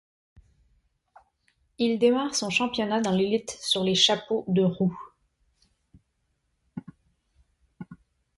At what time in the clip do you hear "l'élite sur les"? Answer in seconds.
3.11-3.93